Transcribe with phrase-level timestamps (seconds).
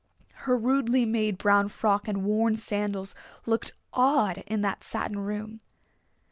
[0.49, 3.13] Her rudely made brown frock and worn sandals
[3.45, 5.61] looked odd in that satin room.